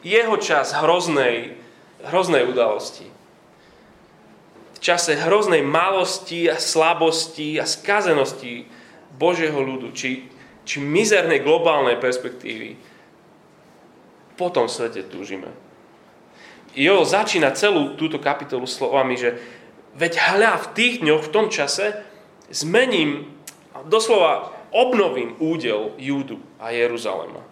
[0.00, 1.56] jeho čas hroznej,
[2.04, 3.20] hroznej udalosti
[4.80, 8.64] čase hroznej malosti a slabosti a skazenosti
[9.14, 10.26] Božieho ľudu, či,
[10.64, 12.80] či mizernej globálnej perspektívy,
[14.40, 15.52] po tom svete túžime.
[16.72, 19.36] Jo začína celú túto kapitolu slovami, že
[20.00, 22.00] veď hľa v tých dňoch, v tom čase,
[22.48, 23.28] zmením,
[23.84, 27.44] doslova obnovím údel Júdu a Jeruzalema.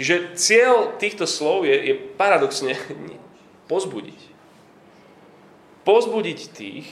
[0.00, 2.72] Čiže cieľ týchto slov je, je paradoxne
[3.70, 4.30] pozbudiť
[5.84, 6.86] pozbudiť tých,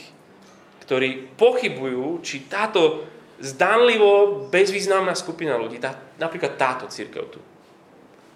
[0.85, 3.05] ktorí pochybujú, či táto
[3.39, 7.39] zdanlivo bezvýznamná skupina ľudí, tá, napríklad táto církev tu,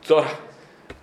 [0.06, 0.30] ktorá,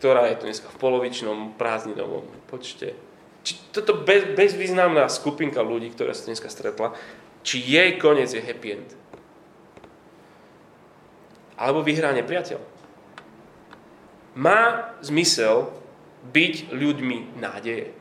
[0.00, 2.96] ktorá je tu dneska v polovičnom prázdninovom počte,
[3.44, 6.96] či toto bez, bezvýznamná skupinka ľudí, ktorá sa dneska stretla,
[7.44, 8.90] či jej koniec je happy end.
[11.60, 12.79] Alebo vyhrá nepriateľ.
[14.34, 15.70] Má zmysel
[16.30, 17.96] byť ľuďmi nádeje.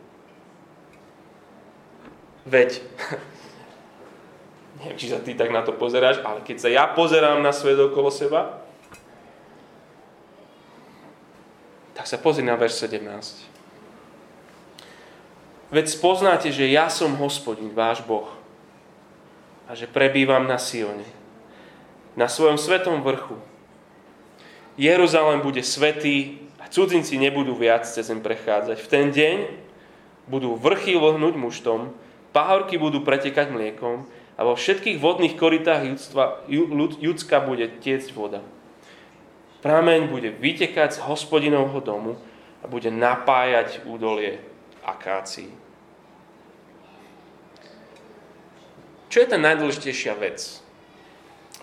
[2.46, 2.82] Veď,
[4.82, 7.78] neviem, či sa ty tak na to pozeráš, ale keď sa ja pozerám na svet
[7.80, 8.62] okolo seba,
[11.94, 13.04] tak sa pozri na verš 17.
[15.70, 18.40] Veď spoznáte, že ja som hospodin, váš Boh,
[19.70, 21.06] a že prebývam na Sione,
[22.18, 23.38] na svojom svetom vrchu.
[24.80, 28.80] Jeruzalém bude svetý a cudzinci nebudú viac cez zem prechádzať.
[28.80, 29.38] V ten deň
[30.32, 31.92] budú vrchy vlhnúť muštom,
[32.32, 36.48] Pahorky budú pretekať mliekom a vo všetkých vodných koritách judstva,
[37.02, 38.40] Judska bude tiecť voda.
[39.60, 42.16] Prameň bude vytekať z hospodinovho domu
[42.64, 44.40] a bude napájať údolie
[44.86, 45.52] akácií.
[49.12, 50.64] Čo je tá najdôležitejšia vec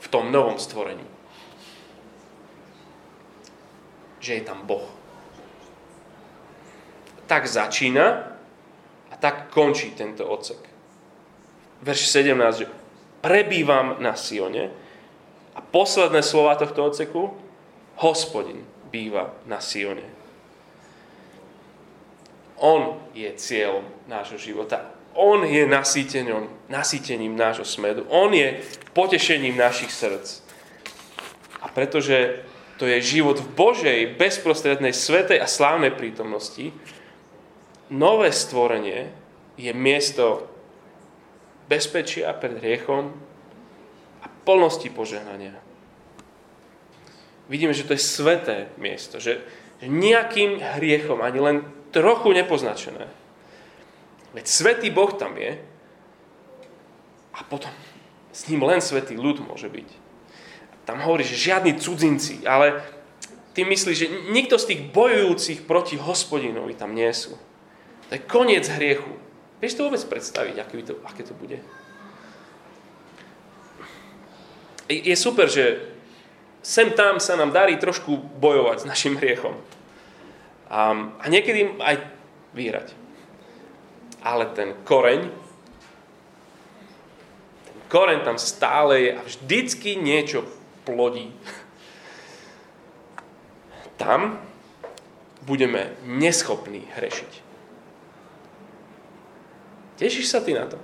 [0.02, 1.15] v tom novom stvorení?
[4.26, 4.82] Že je tam Boh.
[7.30, 8.34] Tak začína
[9.06, 10.58] a tak končí tento odsek.
[11.78, 12.66] Verš 17, že
[13.22, 14.74] prebývam na Sione
[15.54, 17.38] a posledné slova tohto odseku,
[18.02, 20.02] hospodin býva na Sione.
[22.58, 24.90] On je cieľom nášho života.
[25.14, 28.02] On je nasýtením, nasýtením nášho smedu.
[28.10, 28.58] On je
[28.90, 30.42] potešením našich srdc.
[31.62, 32.42] A pretože
[32.76, 36.72] to je život v Božej, bezprostrednej, svetej a slávnej prítomnosti,
[37.88, 39.10] nové stvorenie
[39.56, 40.44] je miesto
[41.66, 43.16] bezpečia pred hriechom
[44.20, 45.56] a plnosti požehnania.
[47.48, 49.40] Vidíme, že to je sveté miesto, že,
[49.84, 51.56] nejakým hriechom ani len
[51.92, 53.04] trochu nepoznačené.
[54.32, 55.56] Veď svetý Boh tam je
[57.36, 57.72] a potom
[58.32, 60.05] s ním len svetý ľud môže byť.
[60.86, 62.78] Tam hovorí, že žiadni cudzinci, ale
[63.52, 67.34] ty myslíš, že nikto z tých bojujúcich proti hospodinovi tam nie sú.
[68.06, 69.10] To je koniec hriechu.
[69.58, 71.58] Vieš to vôbec predstaviť, aké to, aké to bude?
[74.86, 75.82] Je super, že
[76.62, 79.58] sem tam sa nám darí trošku bojovať s našim hriechom.
[80.70, 82.06] A, a niekedy aj
[82.54, 82.94] vyhrať.
[84.22, 85.26] Ale ten koreň,
[87.66, 90.46] ten koreň tam stále je a vždycky niečo
[90.86, 91.34] plodí
[93.96, 94.38] tam
[95.42, 97.32] budeme neschopní hrešiť.
[99.96, 100.76] Tešíš sa ty na to?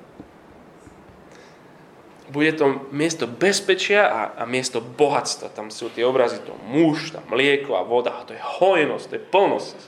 [2.33, 5.53] Bude to miesto bezpečia a, a miesto bohatstva.
[5.53, 8.17] Tam sú tie obrazy, to muž, tam mlieko a voda.
[8.17, 9.79] A to je hojnosť, to je plnosť.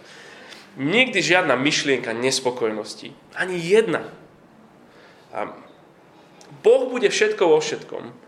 [0.76, 3.16] Nikdy žiadna myšlienka nespokojnosti.
[3.32, 4.04] Ani jedna.
[5.32, 5.56] A
[6.60, 8.23] boh bude všetko vo všetkom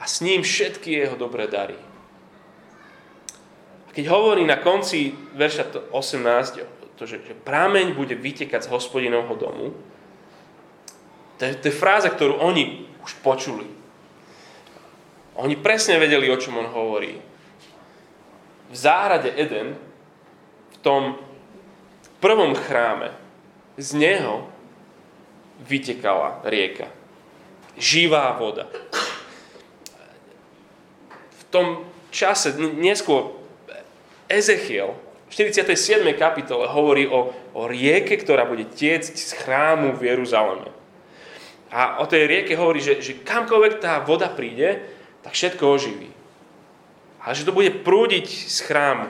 [0.00, 1.76] a s ním všetky jeho dobré dary.
[3.88, 9.36] A keď hovorí na konci verša 18, to, že, že prámeň bude vytekať z hospodinovho
[9.36, 9.76] domu,
[11.36, 13.64] to je, to je fráza, ktorú oni už počuli.
[15.40, 17.16] Oni presne vedeli, o čom on hovorí.
[18.68, 19.72] V záhrade Eden,
[20.70, 21.16] v tom
[22.20, 23.16] prvom chráme,
[23.80, 24.52] z neho
[25.64, 26.92] vytekala rieka.
[27.80, 28.68] Živá voda.
[31.50, 33.34] Tom čase, neskôr
[34.30, 34.94] Ezechiel
[35.30, 36.02] v 47.
[36.18, 40.66] kapitole hovorí o, o rieke, ktorá bude tiecť z chrámu v Jeruzaleme.
[41.70, 44.82] A o tej rieke hovorí, že, že kamkoľvek tá voda príde,
[45.22, 46.10] tak všetko oživí.
[47.22, 49.06] Ale že to bude prúdiť z chrámu.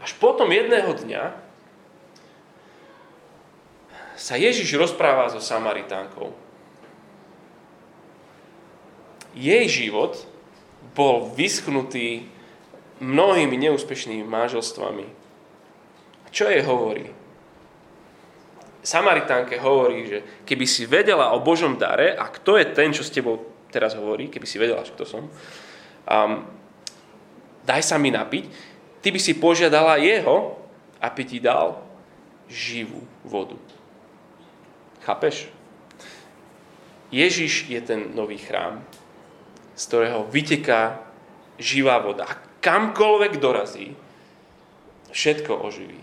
[0.00, 1.22] Až potom jedného dňa
[4.16, 6.32] sa Ježiš rozpráva so Samaritánkou.
[9.42, 10.14] Jej život
[10.94, 12.30] bol vyschnutý
[13.02, 15.10] mnohými neúspešnými manželstvami.
[16.30, 17.10] Čo jej hovorí?
[18.82, 23.10] Samaritánke hovorí, že keby si vedela o Božom dare, a kto je ten, čo s
[23.10, 26.32] tebou teraz hovorí, keby si vedela, kto som, um,
[27.66, 28.46] daj sa mi napiť,
[29.02, 30.54] ty by si požiadala jeho,
[31.02, 31.82] aby ti dal
[32.46, 33.58] živú vodu.
[35.02, 35.50] Chápeš?
[37.10, 38.82] Ježiš je ten nový chrám
[39.72, 41.00] z ktorého vyteká
[41.56, 42.28] živá voda.
[42.28, 43.96] A kamkoľvek dorazí,
[45.12, 46.00] všetko oživí.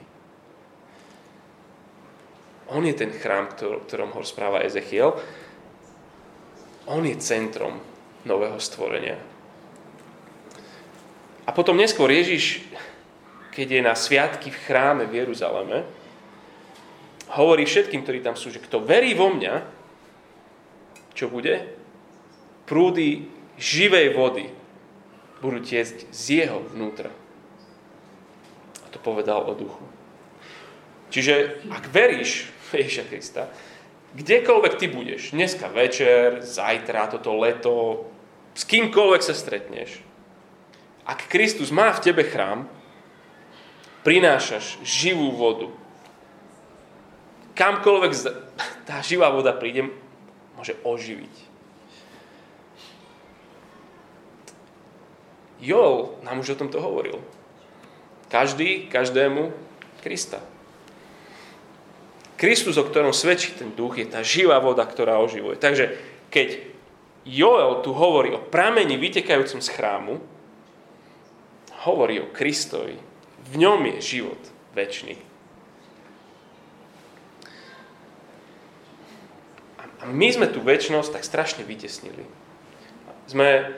[2.69, 5.17] On je ten chrám, o ktorom ho správa Ezechiel.
[6.85, 7.81] On je centrom
[8.25, 9.17] nového stvorenia.
[11.45, 12.61] A potom neskôr Ježiš,
[13.49, 15.81] keď je na sviatky v chráme v Jeruzaleme,
[17.33, 19.53] hovorí všetkým, ktorí tam sú, že kto verí vo mňa,
[21.17, 21.73] čo bude?
[22.69, 24.47] Prúdy živej vody
[25.43, 27.11] budú tiecť z jeho vnútra.
[28.83, 29.83] A to povedal o duchu.
[31.11, 33.43] Čiže ak veríš Ježiša Krista,
[34.15, 38.07] kdekoľvek ty budeš, dneska večer, zajtra, toto leto,
[38.53, 40.01] s kýmkoľvek sa stretneš,
[41.09, 42.69] ak Kristus má v tebe chrám,
[44.05, 45.73] prinášaš živú vodu.
[47.57, 48.11] Kamkoľvek
[48.85, 49.89] tá živá voda príde,
[50.53, 51.48] môže oživiť.
[55.59, 57.19] Joel nám už o tomto hovoril.
[58.31, 59.51] Každý, každému
[59.99, 60.39] Krista.
[62.39, 65.59] Kristus, o ktorom svedčí ten duch, je tá živá voda, ktorá oživuje.
[65.59, 65.99] Takže
[66.31, 66.63] keď
[67.27, 70.23] Joel tu hovorí o pramení vytekajúcom z chrámu,
[71.83, 72.95] hovorí o Kristovi.
[73.51, 74.41] V ňom je život
[74.71, 75.19] väčší.
[79.99, 82.23] A my sme tú väčšnosť tak strašne vytesnili.
[83.27, 83.75] Sme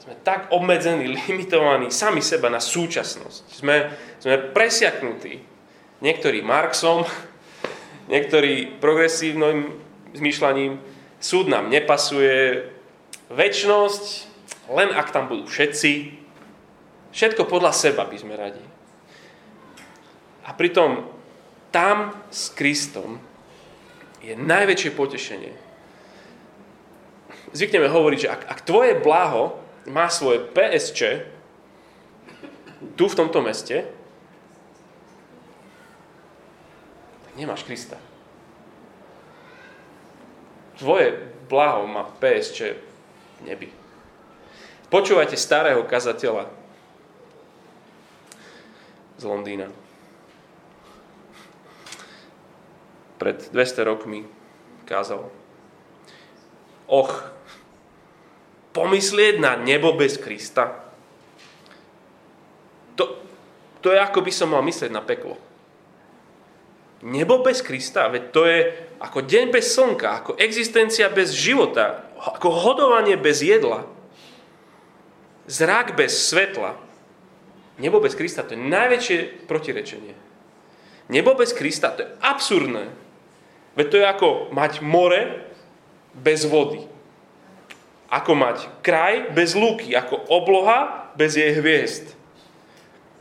[0.00, 3.40] sme tak obmedzení, limitovaní sami seba na súčasnosť.
[3.52, 5.44] Sme, sme presiaknutí.
[6.00, 7.04] Niektorí Marxom,
[8.12, 9.76] niektorí progresívnym
[10.16, 10.80] zmýšľaním.
[11.20, 12.64] Súd nám nepasuje.
[13.30, 14.26] Väčnosť,
[14.74, 16.18] len ak tam budú všetci.
[17.14, 18.64] Všetko podľa seba by sme radi.
[20.48, 21.06] A pritom
[21.70, 23.22] tam s Kristom
[24.18, 25.52] je najväčšie potešenie.
[27.54, 31.00] Zvykneme hovoriť, že ak, ak tvoje blaho má svoje PSČ
[32.96, 33.84] tu v tomto meste,
[37.24, 37.96] tak nemáš Krista.
[40.80, 41.12] Tvoje
[41.48, 42.60] blaho má PSČ
[43.40, 43.68] v nebi.
[44.88, 46.50] Počúvajte starého kazateľa
[49.20, 49.68] z Londýna.
[53.20, 54.24] Pred 200 rokmi
[54.88, 55.28] kázal.
[56.88, 57.12] Och,
[58.70, 60.86] pomyslieť na nebo bez Krista?
[62.94, 63.18] To,
[63.80, 65.38] to je ako by som mal myslieť na peklo.
[67.00, 68.58] Nebo bez Krista, veď to je
[69.00, 73.88] ako deň bez slnka, ako existencia bez života, ako hodovanie bez jedla,
[75.48, 76.76] zrak bez svetla.
[77.80, 80.12] Nebo bez Krista, to je najväčšie protirečenie.
[81.08, 82.92] Nebo bez Krista, to je absurdné.
[83.74, 85.48] Veď to je ako mať more
[86.12, 86.89] bez vody.
[88.10, 92.18] Ako mať kraj bez lúky, ako obloha bez jej hviezd.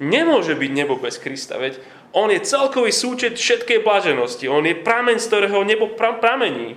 [0.02, 1.78] Nemôže byť nebo bez Krista, veď
[2.10, 4.50] on je celkový súčet všetkej blaženosti.
[4.50, 6.74] On je prameň, z ktorého nebo pramení.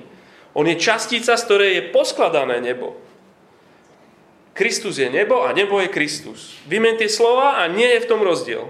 [0.52, 3.00] On je častica, z ktorej je poskladané nebo.
[4.52, 6.60] Kristus je nebo a nebo je Kristus.
[6.68, 8.68] Vymen tie slova a nie je v tom rozdiel.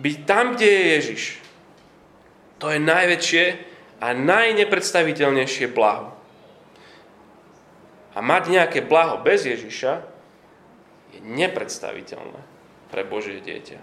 [0.00, 1.22] Byť tam, kde je Ježiš.
[2.64, 3.44] To je najväčšie
[4.00, 6.13] a najnepredstaviteľnejšie blaho.
[8.24, 10.00] Mať nejaké blaho bez Ježiša
[11.12, 12.40] je nepredstaviteľné
[12.88, 13.76] pre Božie dieťa.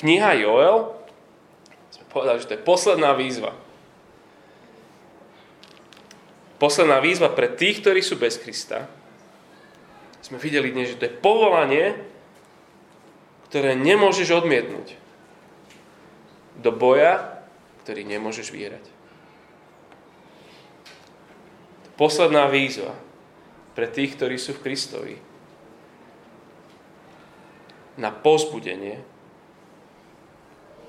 [0.00, 0.96] Kniha Joel,
[1.92, 3.52] sme povedali, že to je posledná výzva.
[6.56, 8.88] Posledná výzva pre tých, ktorí sú bez Krista.
[10.24, 12.00] Sme videli dnes, že to je povolanie,
[13.52, 14.96] ktoré nemôžeš odmietnúť.
[16.64, 17.29] Do boja,
[17.82, 18.84] ktorý nemôžeš vyhrať.
[22.00, 22.96] Posledná výzva
[23.76, 25.16] pre tých, ktorí sú v Kristovi.
[28.00, 29.04] Na pozbudenie,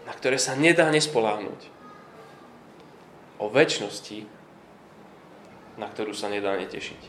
[0.08, 1.68] na ktoré sa nedá nespoláhnuť.
[3.44, 4.24] O väčšnosti,
[5.76, 7.02] na ktorú sa nedá netešiť.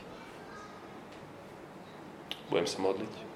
[2.50, 3.31] Budem sa modliť.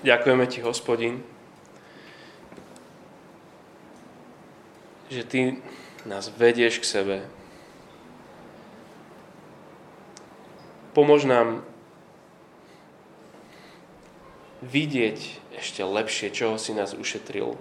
[0.00, 1.20] Ďakujeme Ti, hospodin,
[5.12, 5.40] že Ty
[6.08, 7.16] nás vedieš k sebe,
[10.90, 11.62] Pomôž nám
[14.58, 15.18] vidieť
[15.54, 17.54] ešte lepšie, čoho si nás ušetril,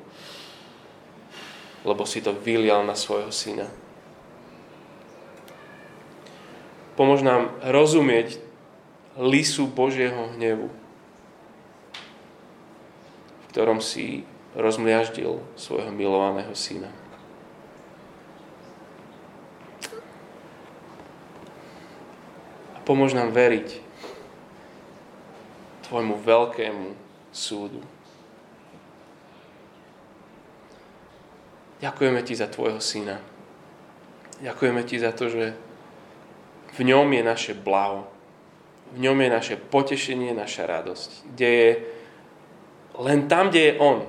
[1.86, 3.70] lebo si to vylial na svojho syna.
[6.98, 8.42] Pomôž nám rozumieť
[9.16, 10.74] lisu Božieho hnevu,
[13.50, 14.26] ktorom si
[14.58, 16.90] rozmliaždil svojho milovaného syna.
[22.90, 23.86] Pomôž nám veriť
[25.86, 26.98] Tvojmu veľkému
[27.30, 27.82] súdu.
[31.82, 33.22] Ďakujeme Ti za Tvojho Syna.
[34.42, 35.54] Ďakujeme Ti za to, že
[36.78, 38.10] v ňom je naše blaho.
[38.94, 41.30] V ňom je naše potešenie, naša radosť.
[41.34, 41.70] Kde je,
[43.00, 44.04] len tam, kde je On,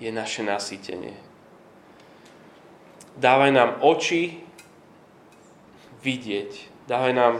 [0.00, 1.14] je naše nasýtenie.
[3.20, 4.42] Dávaj nám oči
[6.02, 6.72] vidieť.
[6.90, 7.34] Dávaj nám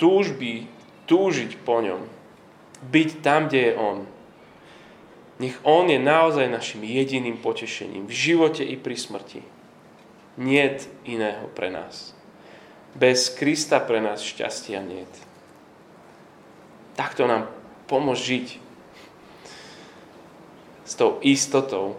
[0.00, 0.66] túžby
[1.06, 2.02] túžiť po ňom.
[2.90, 3.98] Byť tam, kde je On.
[5.36, 9.40] Nech On je naozaj našim jediným potešením v živote i pri smrti.
[10.36, 12.12] Niet iného pre nás.
[12.96, 15.12] Bez Krista pre nás šťastia niet.
[16.96, 17.52] Takto nám
[17.88, 18.65] pomôž žiť
[20.86, 21.98] s tou istotou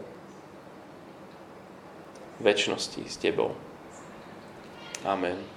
[2.39, 3.51] väčšnosti s Tebou.
[5.03, 5.56] Amen.